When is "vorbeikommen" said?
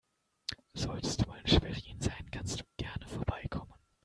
3.07-3.71